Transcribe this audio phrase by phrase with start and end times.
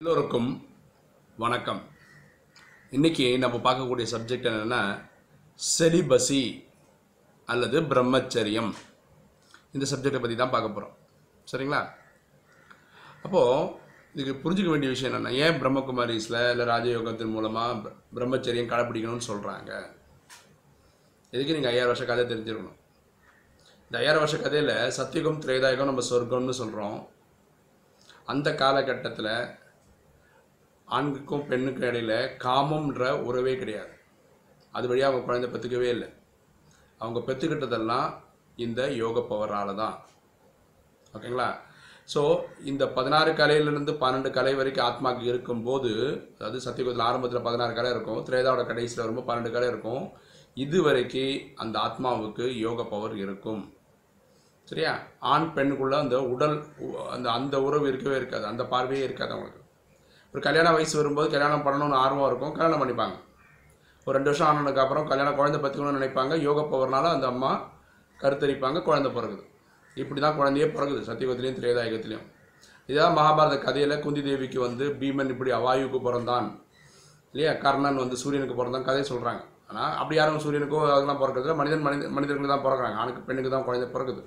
[0.00, 0.48] எல்லோருக்கும்
[1.42, 1.80] வணக்கம்.
[2.96, 4.80] இன்னைக்கு நம்ம பார்க்கக்கூடிய சப்ஜெக்ட் என்னென்னா
[5.60, 6.40] செலிபசி
[7.48, 8.72] அல்லது பிரம்மச்சரியம்.
[9.74, 10.94] இந்த சப்ஜெக்டை பற்றி தான் பார்க்க போகிறோம்
[11.52, 11.80] சரிங்களா?
[13.24, 13.70] அப்போது
[14.14, 19.72] இதுக்கு புரிஞ்சுக்க வேண்டிய விஷயம் என்னென்னா ஏன் பிரம்மகுமாரிஸில் இல்லை ராஜயோகத்தின் மூலமாக பிரம்மச்சரியம் கடைப்பிடிக்கணும்னு சொல்கிறாங்க
[21.32, 22.78] இதுக்கு நீங்கள் ஐயாயிரம் வருஷ கதை தெரிஞ்சிருக்கணும்?
[23.88, 26.98] இந்த ஐயாயிரம் வருஷ கதையில் சத்தியுகம் திரேதாயகம் நம்ம சொர்க்கம்னு சொல்கிறோம்
[28.32, 29.36] அந்த காலகட்டத்தில்
[30.88, 33.92] ஆண்களுக்கும் பெண்ணுக்கும் இடையில காமம்ன்ற உறவே கிடையாது.
[34.74, 36.08] அது வழியாக அவங்க குழந்தை பெற்றுக்கவே இல்லை.
[37.00, 38.08] அவங்க பெற்றுக்கிட்டதெல்லாம்
[38.56, 39.96] இந்த யோக பவரால் தான்.
[41.14, 41.48] ஓகேங்களா?
[42.12, 42.20] ஸோ
[42.70, 45.90] இந்த பதினாறு கலையிலேருந்து பன்னெண்டு கலை வரைக்கும் ஆத்மாக்கு இருக்கும்போது
[46.36, 50.04] அதாவது சத்தியகுதத்தில் ஆரம்பத்தில் பதினாறு கலை இருக்கும் திரேதாவோட கடைசியில் வரும்போது பன்னெண்டு கலை இருக்கும்.
[50.56, 53.62] இது வரைக்கும் அந்த ஆத்மாவுக்கு யோக பவர் இருக்கும்.
[54.68, 54.92] சரியா?
[55.18, 56.56] ஆண் பெண்ணுக்குள்ளே அந்த உடல்
[57.10, 58.44] அந்த அந்த உறவு இருக்கவே இருக்காது.
[58.46, 59.63] அந்த பார்வையே இருக்காது அவங்களுக்கு.
[60.34, 63.16] ஒரு கல்யாண வயசு வரும்போது கல்யாணம் பண்ணணும்னு ஆர்வம் இருக்கும் கல்யாணம் பண்ணிப்பாங்க.
[64.06, 67.50] ஒரு ரெண்டு வருஷம் ஆனதுக்கு அப்புறம் கல்யாணம் குழந்தை பற்றிக்கணும்னு நினைப்பாங்க யோக பவர்னால அந்த அம்மா
[68.22, 69.42] கருத்தரிப்பாங்க குழந்தை பிறகுது.
[69.96, 72.24] இப்படி தான் குழந்தையே பிறகுது சத்தியுகத்திலையும் திரேதாயகத்திலையும்.
[72.88, 76.48] இதான் மகாபாரத கதையில் குந்தி தேவிக்கு வந்து பீமன் இப்படி அவாயுக்கு பிறந்தான்
[77.34, 77.52] இல்லையா?
[77.64, 82.54] கர்ணன் வந்து சூரியனுக்கு பிறந்தான் கதையை சொல்கிறாங்க ஆனால் அப்படி யாரும் சூரியனுக்கோ அதெல்லாம் பிறக்கிறதுல மனிதன் மனித மனிதர்களுக்கு
[82.54, 82.98] தான் பிறக்கிறாங்க.
[83.02, 84.24] ஆணுக்கு பெண்ணுக்கு தான் குழந்தை பிறகுது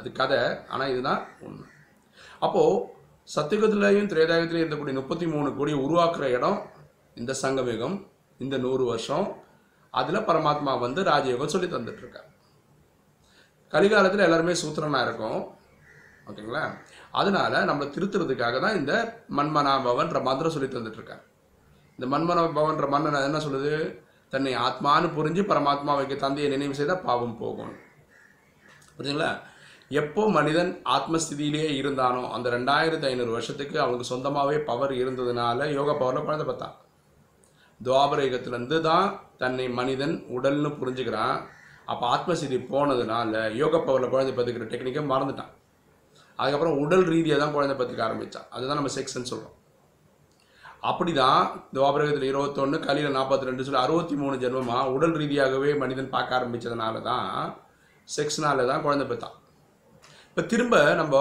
[0.00, 0.40] அது கதை
[0.72, 1.68] ஆனால் இதுதான் உண்மை.
[2.46, 2.74] அப்போது
[3.24, 6.70] சத்தியுகத்திலையும் திரேதாயுகத்திலையும் இருக்கக்கூடிய முப்பத்தி மூணு கோடியை உருவாக்குற இடம்
[7.14, 8.06] இந்த சங்கமயுகம்
[8.38, 9.36] இந்த நூறு வருஷம்.
[9.90, 12.20] அதில் பரமாத்மா வந்து ராஜயோகம் சொல்லி தந்துட்டு
[13.70, 15.46] கலிகாலத்தில் எல்லாருமே சூத்திரனாக இருக்கும்.
[16.26, 16.74] ஓகேங்களா?
[17.10, 21.20] அதனால நம்மளை திருத்துறதுக்காக தான் இந்த மன்மனா பவன்ற மந்திரம் சொல்லி தந்துட்டு
[21.98, 23.98] இந்த மன்மன பவன்ற மன்னன் என்ன சொல்லுது?
[24.30, 27.72] தன்னை ஆத்மான்னு புரிஞ்சு பரமாத்மாவுக்கு தந்தையை நினைவு செய்தால் பாவம் போகும்.
[28.98, 29.38] புரிஞ்சுங்களா?
[30.00, 36.44] எப்போ மனிதன் ஆத்மஸ்திதியிலேயே இருந்தானோ அந்த ரெண்டாயிரத்து ஐநூறு வருஷத்துக்கு அவனுக்கு சொந்தமாகவே பவர் இருந்ததுனால யோகா பவரில் குழந்தை
[36.48, 36.76] பார்த்தான்.
[37.80, 39.06] துவாபரயுகத்துலேருந்து தான்
[39.42, 41.36] தன்னை மனிதன் உடல்னு புரிஞ்சுக்கிறான்.
[41.92, 45.52] அப்போ ஆத்மஸ்திதி போனதுனால யோகா பவரில் குழந்தை பார்த்துக்கிற டெக்னிக்கை மறந்துட்டான்.
[46.38, 49.58] அதுக்கப்புறம் உடல் ரீதியாக தான் குழந்தை பார்த்துக்க ஆரம்பித்தான் அதுதான் நம்ம செக்ஸ்ன்னு சொல்கிறோம்
[50.90, 51.42] அப்படி தான்
[51.74, 57.28] துவாபரகத்தில் இருபத்தொன்று கலியில் நாற்பத்தி ரெண்டு சொல்லி அறுபத்தி மூணு ஜென்மமாக உடல் ரீதியாகவே மனிதன் பார்க்க ஆரம்பித்ததுனால தான்
[58.08, 59.36] செக்ஸ்னால தான் குழந்தை பெற்றான்.
[60.32, 61.14] இப்போ திரும்ப நம்ம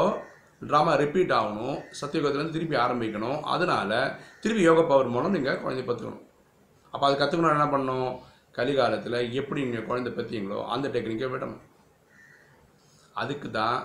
[0.67, 3.39] ட்ராமா ரிப்பீட் ஆகணும் சத்தியுகத்துலேருந்து திருப்பி ஆரம்பிக்கணும்.
[3.53, 3.89] அதனால
[4.43, 6.21] திருப்பி யோக பவர் மூலம் நீங்கள் குழந்தை பார்த்துக்கணும்.
[6.93, 8.11] அப்போ அது கற்றுக்கணும் என்ன பண்ணணும்?
[8.57, 11.59] கலிகாலத்தில் எப்படி நீங்கள் குழந்தை பற்றிங்களோ அந்த டெக்னிக்கை விடணும்.
[13.15, 13.77] அதுக்கு தான்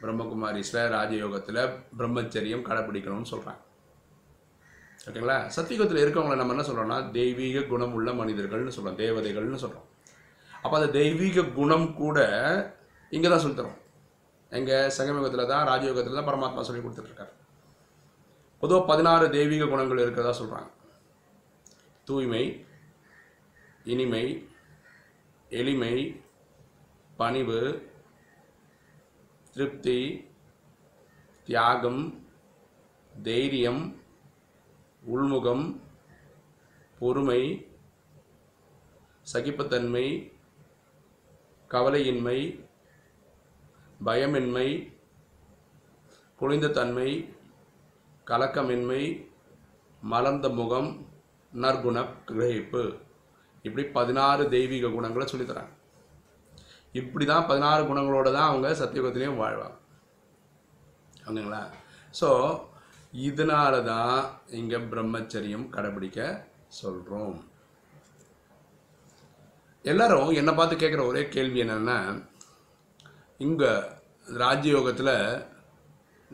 [0.00, 1.60] பிரம்மகுமாரிஸில் ராஜயோகத்தில்
[2.00, 3.60] பிரம்மச்சரியம் கடைப்பிடிக்கணும்னு சொல்கிறாங்க
[5.08, 5.38] ஓகேங்களா?
[5.58, 9.86] சத்தியுகத்தில் இருக்கவங்கள நம்ம என்ன சொல்கிறோம்னா தெய்வீக குணம் உள்ள மனிதர்கள்னு சொல்கிறோம் தேவதைகள்னு சொல்கிறோம்
[10.64, 12.18] அப்போ அந்த தெய்வீக குணம் கூட
[13.12, 13.78] இங்கே தான் சொல்லித்தரோம்
[14.52, 17.32] எங்கள் சங்கமயுகத்தில் தான் ராஜயோகத்தில் தான் பரமாத்மா சொல்லி கொடுத்துட்ருக்காரு.
[18.62, 20.70] பொதுவாக பதினாறு தெய்வீக குணங்கள் இருக்கிறதா சொல்கிறாங்க
[22.08, 22.44] தூய்மை
[23.84, 24.24] இனிமை
[25.50, 25.94] எளிமை
[27.16, 27.60] பணிவு
[29.56, 30.00] திருப்தி
[31.48, 32.02] தியாகம்
[33.12, 33.82] தைரியம்
[35.02, 35.64] உள்முகம்
[36.98, 37.40] பொறுமை
[39.26, 40.06] சகிப்புத்தன்மை
[41.70, 42.38] கவலையின்மை
[44.06, 44.68] பயமின்மை
[46.40, 47.10] குளிந்த தன்மை
[48.30, 49.02] கலக்கமின்மை
[50.02, 50.90] மலர்ந்த முகம்
[51.52, 52.82] நற்குண கிரகிப்பு.
[53.66, 55.74] இப்படி பதினாறு தெய்வீக குணங்களை சொல்லித்தராங்க.
[57.00, 59.76] இப்படி தான் பதினாறு குணங்களோடு தான் அவங்க சத்தியுகத்திலையும் வாழ்வாங்க.
[61.28, 61.62] ஓகேங்களா
[62.20, 62.30] ஸோ
[63.26, 64.16] இதனால தான்
[64.60, 66.18] இங்கே பிரம்மச்சரியம் கடைபிடிக்க
[66.80, 67.36] சொல்கிறோம்
[69.84, 71.98] எல்லாரும் என்னை பார்த்து கேட்குற ஒரே கேள்வி என்னென்னா
[73.44, 73.68] இங்கே
[74.42, 75.14] ராஜயோகத்தில்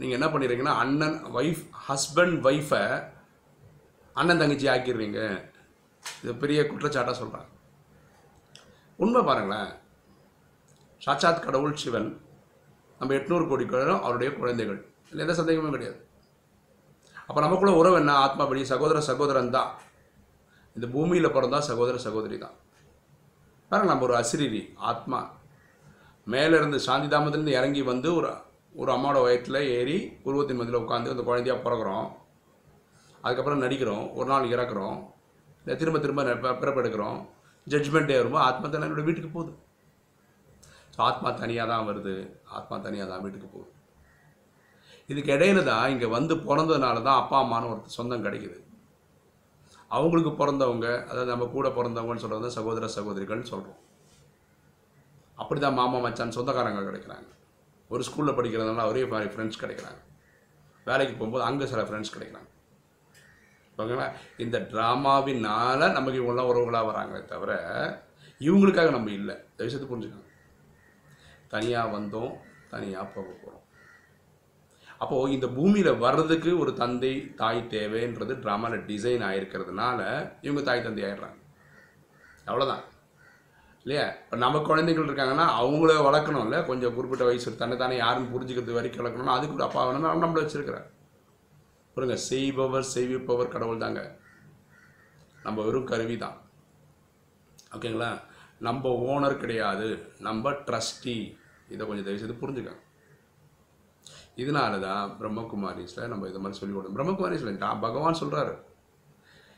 [0.01, 2.81] நீங்கள் என்ன பண்ணிடுறீங்கன்னா அண்ணன் ஒய்ஃப் ஹஸ்பண்ட் ஒய்ஃபை
[4.13, 5.21] அண்ணன் தங்கச்சி ஆக்கிடுறீங்க.
[6.23, 7.51] இது பெரிய குற்றச்சாட்டாக சொல்கிறாங்க
[8.99, 9.71] உண்மை பாருங்களேன்.
[11.03, 12.11] சாட்சாத் கடவுள் சிவன்
[12.99, 14.81] நம்ம எட்நூறு கோடி பேரும் அவருடைய குழந்தைகள்.
[15.11, 15.99] இல்லை எந்த சந்தேகமும் கிடையாது.
[17.29, 18.13] அப்போ நமக்குள்ள உறவு என்ன?
[18.27, 19.71] ஆத்மாபடி சகோதர சகோதரன் தான்.
[20.77, 22.57] இந்த பூமியில் பிறந்தா சகோதர சகோதரி தான்.
[23.71, 25.21] பாருங்க நம்ம ஒரு அசிரிரி ஆத்மா.
[26.27, 28.31] மேலேருந்து சாந்தி தாமத்திலேருந்து இறங்கி வந்து ஒரு
[28.81, 29.97] ஒரு அம்மாவோட வயிற்றில் ஏறி
[30.29, 32.09] உருவத்தின் மதியில் உட்காந்து அந்த குழந்தையாக பிறகுறோம்.
[33.25, 34.05] அதுக்கப்புறம் நடிக்கிறோம்.
[34.19, 34.99] ஒரு நாள் இறக்குறோம்.
[35.63, 37.21] இல்லை திரும்ப திரும்ப பிறப்பெடுக்கிறோம்
[37.67, 39.53] ஜட்ஜ்மெண்ட் டே வரும்போது ஆத்மா தான் என்னோடய வீட்டுக்கு போகுது.
[40.95, 42.15] ஸோ ஆத்மா தனியாக தான் வருது.
[42.57, 43.71] ஆத்மா தனியாக தான் வீட்டுக்கு போகுது.
[45.09, 48.59] இதுக்கு இடையில தான் இங்கே வந்து பிறந்ததுனால தான் அப்பா அம்மானு ஒரு சொந்தம் கிடைக்குது.
[49.97, 53.81] அவங்களுக்கு பிறந்தவங்க அதாவது நம்ம கூட பிறந்தவங்கன்னு சொல்கிறது சகோதர சகோதரிகள்னு சொல்கிறோம்
[55.43, 57.29] அப்படி தான் மாமா மச்சான் சொந்தக்காரங்க கிடைக்கிறாங்க.
[57.95, 60.01] ஒரு ஸ்கூலில் படிக்கிறதுனால ஒரே மாதிரி ஃப்ரெண்ட்ஸ் கிடைக்கிறாங்க.
[60.89, 62.51] வேலைக்கு போகும்போது அங்கே சில ஃப்ரெண்ட்ஸ் கிடைக்கிறாங்க.
[63.79, 64.09] ஓகேங்களா?
[64.45, 67.53] இந்த ட்ராமாவினால நமக்கு இவங்களாம் உறவுகளாக வராங்களே தவிர
[68.47, 69.37] இவங்களுக்காக நம்ம இல்லை.
[69.59, 70.33] தயவுசெய்து புரிஞ்சுக்கலாம்
[71.55, 72.33] தனியாக வந்தோம்
[72.73, 73.63] தனியாக போக போகிறோம்
[75.03, 80.01] அப்போது இந்த பூமியில் வர்றதுக்கு ஒரு தந்தை தாய் தேவைன்றது ட்ராமாவில் டிசைன் ஆகிருக்கிறதுனால
[80.47, 81.41] இவங்க தாய் தந்தை ஆயிடுறாங்க.
[82.51, 82.85] அவ்வளோதான்
[83.87, 84.13] இல்லையா?
[84.13, 86.67] இப்போ நம்ம குழந்தைகள் இருக்காங்கன்னா அவங்கள வளர்க்கணும்ல.
[86.67, 90.87] கொஞ்சம் குறிப்பிட்ட வயசு தன்னை தானே யாருன்னு புரிஞ்சுக்கிறது வரைக்கும் வளர்க்கணும்னா அதுக்கு அப்பா வேணும்னா நம்மள வச்சிருக்கிறார்.
[91.97, 94.19] புரியுங்க செய்பவர் செய்விப்பவர் கடவுள் தாங்க.
[95.43, 96.37] நம்ம வெறும் கருவி தான்.
[97.77, 98.21] ஓகேங்களா
[98.59, 100.15] நம்ம ஓனர் கிடையாது.
[100.19, 101.37] நம்ம ட்ரஸ்டி
[101.69, 102.73] இதை கொஞ்சம் தயவு செய்து
[104.37, 106.95] இதனால தான் பிரம்மகுமாரிஸில் நம்ம இது மாதிரி சொல்லி கொடுக்கணும்.
[106.95, 108.66] பிரம்மகுமாரிஸில் பகவான் சொல்கிறாரு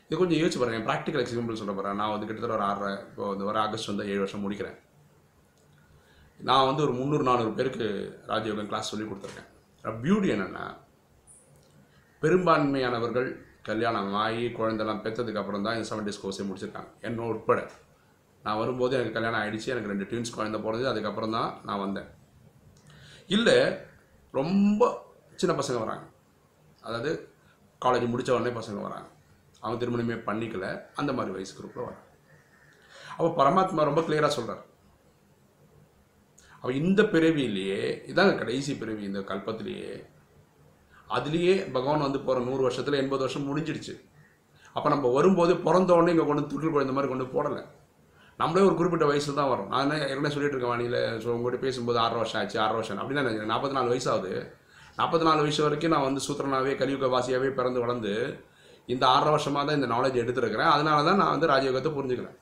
[0.09, 3.43] இது கொஞ்சம் யோசிச்சு பாருங்கள் ப்ராக்டிக்கல் எக்ஸாம்பிள் சொல்ல போகிறேன் நான் வந்து கிட்டத்தட்ட ஒரு ஆறரை இப்போ இந்த
[3.47, 4.77] வர ஆகஸ்ட் வந்து ஏழு வருஷம் முடிக்கிறேன்.
[6.47, 7.87] நான் வந்து ஒரு முந்நூறு நானூறு பேருக்கு
[8.31, 9.49] ராஜயோகம் கிளாஸ் சொல்லி கொடுத்துருக்கேன்.
[10.03, 10.63] பியூட்டி என்னென்னா
[12.23, 13.29] பெரும்பான்மையானவர்கள்
[13.69, 16.89] கல்யாணம் ஆகி குழந்தெல்லாம் பெற்றதுக்கு அப்புறம் தான் இந்த செவன் டேஸ் கோர்ஸே முடிச்சிருக்காங்க.
[17.07, 17.59] என்ன உட்பட.
[18.45, 22.09] நான் வரும்போது எனக்கு கல்யாணம் ஆகிடுச்சு எனக்கு ரெண்டு ட்வின்ஸ் குழந்தை போகிறது அதுக்கப்புறம் தான் நான் வந்தேன்.
[23.37, 23.57] இல்லை
[24.39, 24.91] ரொம்ப
[25.43, 26.05] சின்ன பசங்க வராங்க.
[26.87, 27.11] அதாவது
[27.85, 29.07] காலேஜ் முடித்த உடனே பசங்க வராங்க.
[29.61, 30.65] அவங்க திருமணமே பண்ணிக்கல.
[30.99, 32.05] அந்த மாதிரி வயசு குரூப்பில் வரான்
[33.15, 34.63] அப்போ பரமாத்மா ரொம்ப கிளியராக சொல்கிறார்
[36.63, 39.93] அவள் இந்த பிறவியிலேயே இதாங்க கடைசி பிறவி இந்த கல்பத்திலேயே
[41.15, 43.93] அதுலேயே பகவான் வந்து போகிற நூறு வருஷத்தில் எண்பது வருஷம் முடிஞ்சிடுச்சு.
[44.75, 47.61] அப்போ நம்ம வரும்போது பிறந்தோடனே இங்கே கொண்டு துட்டில் குழந்த மாதிரி கொண்டு போடலை.
[48.39, 51.97] நம்மளே ஒரு குறிப்பிட்ட வயசில் தான் வரும் நான் என்ன ஏற்கனவே சொல்லிட்டு இருக்கேன் வானியில் ஸோ உங்கள்கிட்ட பேசும்போது
[52.03, 54.33] ஆறு வருஷம் ஆச்சு ஆறு வருஷம் அப்படின்னு நினைக்கிறேன் நாற்பத்தி நாலு வயசாகுது
[54.99, 58.13] நாற்பத்தி நாலு வயசு வரைக்கும் நான் வந்து சூத்திரனாகவே கலியுக வாசியாகவே பிறந்து வளர்ந்து
[58.93, 60.71] இந்த ஆறரை வருஷமாக தான் இந்த நாலேஜ் எடுத்துருக்கிறேன்.
[60.75, 62.37] அதனால தான் நான் வந்து ராஜயோகத்தை புரிஞ்சுக்கிறேன்.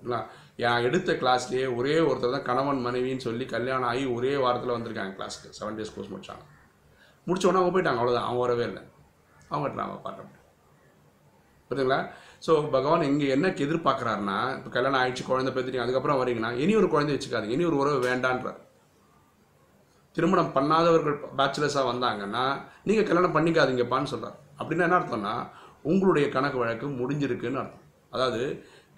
[0.00, 0.20] இல்லைங்களா?
[0.68, 5.54] என் எடுத்த கிளாஸ்லேயே ஒரே ஒருத்தர் தான் கணவன் மனைவின்னு சொல்லி கல்யாணம் ஆகி ஒரே வாரத்தில் வந்திருக்காங்க கிளாஸ்க்கு
[5.58, 6.44] செவன் டேஸ் கோர்ஸ் முடித்தாங்க
[7.26, 8.82] முடிச்சோடனே அவங்க போயிட்டாங்க அவ்வளோதான் அவங்க வரவே இல்லை.
[9.52, 10.40] அவங்க ட்ராமா பாட்டு
[11.68, 12.00] புரியுதுங்களா?
[12.46, 17.12] ஸோ பகவான் இங்கே என்ன எதிர்பார்க்குறாருன்னா இப்போ கல்யாணம் ஆயிடுச்சு குழந்தை பெற்றுட்டீங்க அதுக்கப்புறம் வரீங்கன்னா இனி ஒரு குழந்தை
[17.14, 17.54] வச்சுக்காதீங்க.
[17.56, 18.58] இனி ஒரு உறவு வேண்டான்றார்.
[20.16, 22.44] திருமணம் பண்ணாதவர்கள் பேச்சுலர்ஸாக வந்தாங்கன்னா
[22.88, 25.34] நீங்கள் கல்யாணம் பண்ணிக்காதீங்கப்பான்னு சொல்கிறார் அப்படின்னா என்ன அர்த்தம்னா
[25.90, 27.86] உங்களுடைய கணக்கு வழக்கு முடிஞ்சிருக்குன்னு அர்த்தம்.
[28.14, 28.40] அதாவது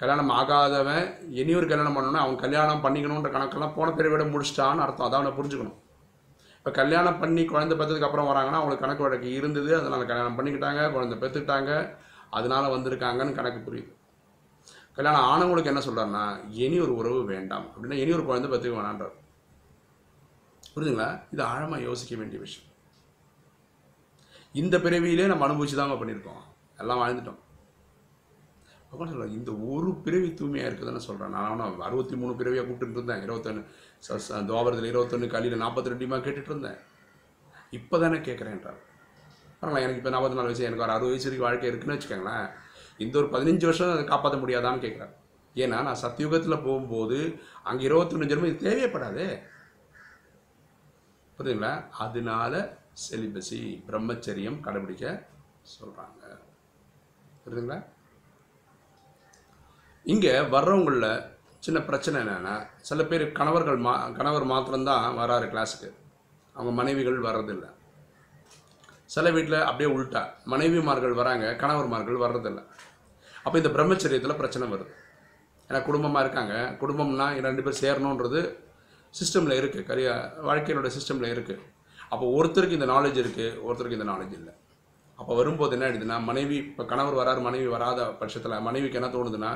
[0.00, 1.05] கல்யாணம் ஆகாதவன்
[1.40, 5.06] இனி ஒரு கல்யாணம் பண்ணணும்னா அவன் கல்யாணம் பண்ணிக்கணுன்ற கணக்கெல்லாம் போன பிறவிட முடிச்சிட்டான்னு அர்த்தம்.
[5.08, 5.78] அதை அவனை புரிஞ்சுக்கணும்.
[6.58, 11.16] இப்போ கல்யாணம் பண்ணி குழந்தை பெற்றதுக்கு அப்புறம் வராங்கன்னா அவங்களுக்கு கணக்கு வழக்கு இருந்தது அதனால் கல்யாணம் பண்ணிக்கிட்டாங்க குழந்தை
[11.22, 11.72] பெற்றுக்கிட்டாங்க
[12.38, 13.90] அதனால வந்திருக்காங்கன்னு கணக்கு புரியுது.
[14.99, 16.25] கல்யாணம் ஆனவங்களுக்கு என்ன சொல்கிறாருன்னா
[16.64, 17.66] இனி ஒரு உறவு வேண்டாம்.
[17.75, 19.14] அப்படின்னா இனி ஒரு குழந்தை பெற்றுக்க வேணான்றார்
[20.75, 22.69] புரியுதுங்களா இது ஆழமாக யோசிக்க வேண்டிய விஷயம்.
[24.60, 26.42] இந்த பிறவியிலே நம்ம அனுபவிச்சு தாங்க பண்ணியிருக்கோம்.
[26.82, 27.40] எல்லாம் வாழ்ந்துட்டோம்.
[28.88, 33.22] பகவான் சொல்ல இந்த ஒரு பிறவி தூய்மையாக இருக்குதுன்னு சொல்கிறேன் நான் அவனை அறுபத்தி மூணு பிறவியாக கூப்பிட்டு இருந்தேன்.
[33.26, 33.62] இருபத்தொன்று
[34.06, 36.78] ச துவாபரத்தில் இருபத்தொன்று கலியில் நாற்பத்தி ரெண்டுமா கேட்டுட்டு இருந்தேன்.
[37.78, 38.78] இப்போ தானே கேட்குறேன்றார்
[39.60, 42.46] பரவாயில்ல எனக்கு இப்போ நாற்பத்தி நாலு வயசு எனக்கு ஒரு அறுபது வயசு வரைக்கும் வாழ்க்கை இருக்குன்னு வச்சுக்கோங்களேன்.
[43.04, 45.14] இந்த ஒரு பதினஞ்சு வருஷம் அதை காப்பாற்ற முடியாதான்னு கேட்குறாரு
[45.62, 47.18] ஏன்னா நான் சத்தியுகத்தில் போகும்போது
[47.70, 49.28] அங்கே இருபத்தொன்று ஜென்மம் இது தேவைப்படாதே.
[51.36, 51.74] புரியுதுங்களா?
[52.06, 52.54] அதனால
[53.02, 55.05] செலிபசி பிரம்மச்சரியம் கடைபிடிக்க
[55.75, 56.23] சொல்கிறாங்க
[57.43, 57.79] புரியுதுங்களா?
[60.12, 61.11] இங்கே வர்றவங்களில்
[61.64, 62.55] சின்ன பிரச்சனை என்னென்னா
[62.88, 65.88] சில பேர் கணவர்கள் மா கணவர் மாத்திரம்தான் வராரு கிளாஸுக்கு
[66.56, 67.70] அவங்க மனைவிகள் வர்றதில்லை.
[69.14, 72.61] சில வீட்டில் அப்படியே உள்டா மனைவிமார்கள் வராங்க கணவர்மார்கள் வர்றதில்ல.
[73.45, 74.92] அப்போ இந்த பிரம்மச்சரியத்தில் பிரச்சனை வருது.
[75.68, 76.54] ஏன்னா குடும்பமாக இருக்காங்க.
[76.83, 78.40] குடும்பம்னா ரெண்டு பேர் சேரணுன்றது
[79.14, 80.09] சிஸ்டமில் இருக்குது கரிய
[80.49, 81.62] வாழ்க்கையினோட சிஸ்டமில் இருக்குது
[82.14, 84.52] அப்போ ஒருத்தருக்கு இந்த நாலேஜ் இருக்குது ஒருத்தருக்கு இந்த நாலேஜ் இல்லை.
[85.18, 89.50] அப்போ வரும்போது என்ன ஆகிடுதுன்னா மனைவி இப்போ கணவர் வராரு மனைவி வராத பட்சத்தில் மனைவிக்கு என்ன தோணுதுன்னா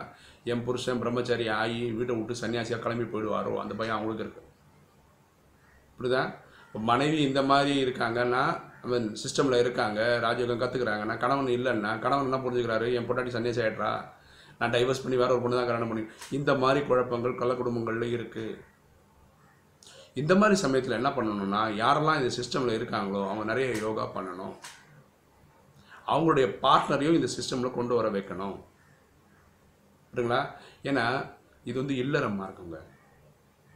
[0.53, 4.43] என் புருஷன் பிரம்மச்சாரி ஆகி வீட்டை விட்டு சன்னியாசியாக கிளம்பி போயிடுவாரோ அந்த பையன் அவங்களுக்கு இருக்கு.
[5.93, 6.31] இப்படிதான்
[6.67, 8.43] இப்போ மனைவி இந்த மாதிரி இருக்காங்கன்னா
[8.91, 13.93] மீன் சிஸ்டமில் இருக்காங்க ராஜயோகம் கற்றுக்குறாங்கன்னா கணவன் இல்லைன்னா கணவன் என்ன புரிஞ்சுக்கிறாரு என் பொட்டாட்டி சன்னியாசி ஆகிட்றா
[14.61, 16.05] நான் டைவர்ஸ் பண்ணி வேற ஒரு பொண்ணு தான் கல்யாணம் பண்ணி
[16.38, 18.55] இந்த மாதிரி குழப்பங்கள் கள்ளக்குடும்பங்களில் இருக்குது
[20.21, 24.55] இந்த மாதிரி சமயத்தில் என்ன பண்ணணும்னா யாரெல்லாம் இந்த சிஸ்டமில் இருக்காங்களோ அவங்க நிறைய யோகா பண்ணணும்.
[26.13, 28.57] அவங்களுடைய பார்ட்னரையும் இந்த சிஸ்டமில் கொண்டு வர வைக்கணும்.
[30.13, 30.41] சரிங்களா
[30.89, 31.05] ஏன்னா
[31.69, 32.79] இது வந்து இல்லறமாக இருக்குங்க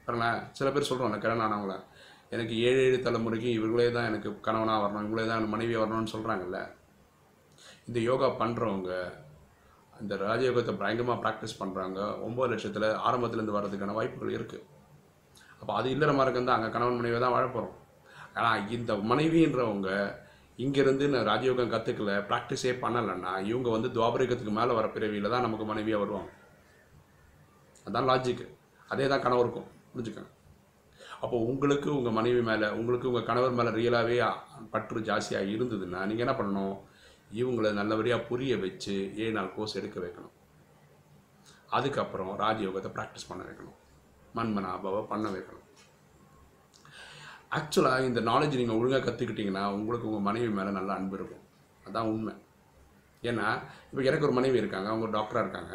[0.05, 1.75] பாருங்களா சில பேர் சொல்கிறாங்க கல்யாணம் ஆனவங்கள
[2.35, 6.61] எனக்கு ஏழு ஏழு தலைமுறைக்கு இவர்களே தான் எனக்கு கணவனாக வரணும் இவங்களே தான் மனைவி வரணும்னு சொல்கிறாங்கல்ல
[7.89, 8.93] இந்த யோகா பண்ணுறவங்க
[9.95, 14.65] இந்த ராஜயோகத்தை பயங்கரமாக ப்ராக்டிஸ் பண்ணுறாங்க ஒம்பது லட்சத்தில் ஆரம்பத்துலேருந்து வர்றதுக்கான வாய்ப்புகள் இருக்குது
[15.63, 17.77] அப்போ அது இல்லற மார்க்கம் தான் அங்கே கணவன் மனைவி தான் வாழ போகிறோம்
[18.39, 19.89] ஆனால் இந்த மனைவின்றவங்க
[20.63, 26.03] இங்கேருந்து நான் ராஜயோகம் கற்றுக்கல ப்ராக்டிஸே பண்ணலைன்னா இவங்க வந்து துவாபரிகத்துக்கு மேலே வர பிறவியில் தான் நமக்கு மனைவியாக
[26.03, 26.31] வருவாங்க.
[27.87, 28.47] அதான் லாஜிக்கு
[28.93, 30.31] அதே தான் கணவருக்கும் புரிஞ்சுக்கோங்க.
[31.23, 34.17] அப்போ உங்களுக்கு உங்கள் மனைவி மேலே உங்களுக்கு உங்கள் கணவர் மேலே ரியலாகவே
[34.75, 36.77] பற்று ஜாஸ்தியாக இருந்ததுன்னா நீங்கள் என்ன பண்ணணும்?
[37.41, 40.35] இவங்களை நல்லபடியாக புரிய வச்சு ஏழு நாள் கோர்ஸ் எடுக்க வைக்கணும்.
[41.79, 43.79] அதுக்கப்புறம் ராஜயோகத்தை ப்ராக்டிஸ் பண்ண வைக்கணும்.
[44.37, 45.69] மண்மனாபாவை பண்ண வைக்கணும்
[47.57, 51.43] ஆக்சுவலாக இந்த நாலேஜ் நீங்கள் ஒழுங்காக கற்றுக்கிட்டிங்கன்னா உங்களுக்கு உங்கள் மனைவி மேலே நல்ல அன்பு இருக்கும்.
[51.87, 52.35] அதான் உண்மை.
[53.23, 53.47] ஏன்னா
[53.91, 55.75] இப்போ எனக்கு ஒரு மனைவி இருக்காங்க அவங்க டாக்டராக இருக்காங்க.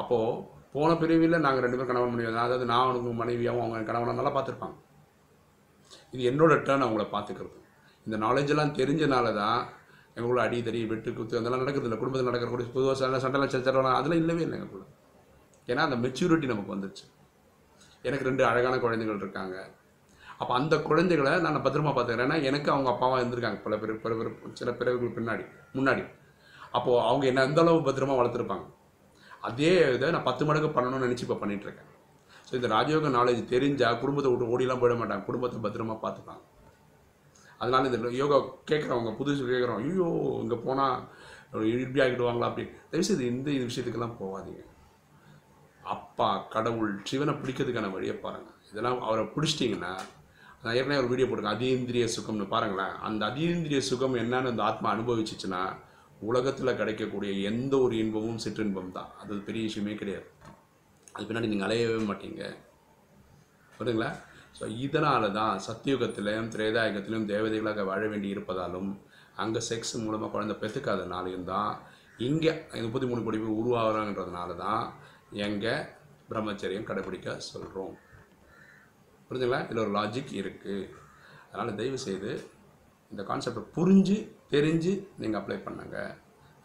[0.00, 0.40] அப்போது
[0.74, 4.76] போன பிரிவில் நாங்கள் ரெண்டு பேரும் கணவன் மனைவி அதாவது நான் அவனுக்கு மனைவியாகவும் அவங்க கணவனை நல்லா பார்த்துருப்பாங்க.
[6.14, 7.56] இது என்னோட டேர்ன் அவங்கள பார்த்துக்கிறது.
[8.06, 9.60] இந்த நாலேஜெல்லாம் தெரிஞ்சனால தான்
[10.14, 14.42] எங்களுக்குள்ள அடிதடி வெட்டு குத்து அதெல்லாம் நடக்கிறது இல்லை குடும்பத்தில் நடக்கக்கூடிய பொதுவாக சண்டை சண்டைலாம் சச்சரவெல்லாம் அதெல்லாம் இல்லவே
[14.46, 14.86] இல்லை எங்களுக்குள்ள
[15.70, 17.06] ஏன்னா அந்த மெச்சூரிட்டி நமக்கு வந்துருச்சு.
[18.06, 19.56] எனக்கு ரெண்டு அழகான குழந்தைகள் இருக்காங்க.
[20.40, 23.60] அப்போ அந்த குழந்தைகளை நான் பத்திரமா பார்த்துக்கிறேன் ஏன்னா எனக்கு அவங்க அப்பாவாக இருந்திருக்காங்க.
[23.66, 25.44] பல பேர் பல பேர் சில பிறவைகள் பின்னாடி
[25.78, 26.04] முன்னாடி.
[26.76, 28.66] அப்போது அவங்க என்ன எந்த அளவு பத்திரமா வளர்த்துருப்பாங்க.
[29.48, 31.90] அதே இதை நான் பத்து மடங்கு பண்ணணும்னு நினச்சி இப்போ பண்ணிகிட்ருக்கேன்
[32.48, 35.24] ஸோ இந்த ராஜயோக நாலேஜ் தெரிஞ்சால் குடும்பத்தை விட்டு ஓடிலாம் போயிட மாட்டாங்க.
[35.28, 36.44] குடும்பத்தை பத்திரமா பார்த்துப்பாங்க
[37.62, 38.36] அதனால இந்த யோகா
[38.70, 40.08] கேட்குறவங்க புதுசு கேட்குறோம் ஐயோ
[40.42, 40.96] இங்கே போனால்
[41.84, 42.64] இப்படி ஆகிடுவாங்களா அப்படி.
[42.90, 44.62] தயவுசெய்து இந்த இது விஷயத்துக்கெல்லாம் போகாதீங்க.
[45.94, 49.92] அப்பா கடவுள் சிவனை பிடிக்கிறதுக்கான வழியை பாருங்கள் இதெல்லாம் அவரை பிடிச்சிட்டிங்கன்னா
[50.62, 52.94] நான் ஏற்கனவே ஒரு வீடியோ போட்டிருக்கேன் அதீந்திரிய சுகம்னு பாருங்களேன்.
[53.08, 55.60] அந்த அதீந்திரிய சுகம் என்னன்னு அந்த ஆத்மா அனுபவிச்சிச்சுன்னா
[56.28, 59.10] உலகத்தில் கிடைக்கக்கூடிய எந்த ஒரு இன்பமும் சிற்றின்பம் தான்.
[59.20, 60.26] அது பெரிய விஷயமே கிடையாது.
[61.14, 62.42] அது பின்னாடி நீங்கள் அலையவே மாட்டீங்க.
[63.76, 64.10] புரியுதுங்களா?
[64.58, 68.90] ஸோ இதனால தான் சத்தியுகத்திலையும் திரேதாயுகத்திலும் தேவதைகளாக வாழ வேண்டி இருப்பதாலும்
[69.42, 71.72] அங்கே செக்ஸ் மூலமாக குழந்தை பெற்றுக்காதனாலையும் தான்
[72.28, 72.52] இங்கே
[72.86, 74.84] முப்பத்தி மூணு கோடி பேர் உருவாகிறாங்கன்றதுனால தான்
[75.46, 75.86] எங்கள்
[76.30, 77.94] பிரம்மச்சரியம் கடைபிடிக்க சொல்கிறோம்
[79.26, 79.60] புரிஞ்சுங்களா?
[79.66, 80.88] இதில் ஒரு லாஜிக் இருக்குது
[81.50, 82.30] அதனால் தயவு செய்து
[83.12, 84.16] இந்த கான்செப்டை புரிஞ்சு
[84.54, 85.96] தெரிஞ்சு நீங்கள் அப்ளை பண்ணுங்க.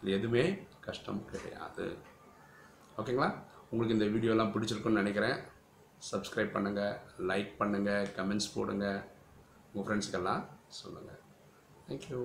[0.00, 0.44] இது எதுவுமே
[0.86, 1.86] கஷ்டம் கிடையாது.
[3.00, 3.30] ஓகேங்களா?
[3.70, 5.38] உங்களுக்கு இந்த வீடியோலாம் பிடிச்சிருக்குன்னு நினைக்கிறேன்.
[6.10, 6.98] சப்ஸ்கிரைப் பண்ணுங்கள்
[7.30, 8.86] லைக் பண்ணுங்கள் கமெண்ட்ஸ் போடுங்க.
[9.70, 10.44] உங்கள் ஃப்ரெண்ட்ஸுக்கெல்லாம்
[10.80, 11.22] சொல்லுங்கள்
[11.86, 12.20] தேங்க்யூ